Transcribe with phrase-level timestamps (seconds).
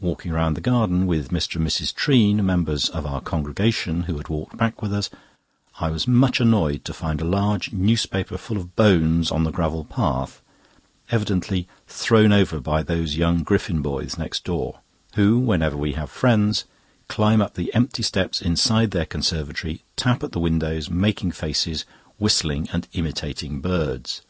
[0.00, 1.56] Walking round the garden with Mr.
[1.56, 1.94] and Mrs.
[1.94, 5.08] Treane, members of our congregation who had walked back with us,
[5.80, 9.84] I was much annoyed to find a large newspaper full of bones on the gravel
[9.86, 10.42] path,
[11.10, 14.80] evidently thrown over by those young Griffin boys next door;
[15.14, 16.66] who, whenever we have friends,
[17.08, 21.86] climb up the empty steps inside their conservatory, tap at the windows, making faces,
[22.18, 24.20] whistling, and imitating birds.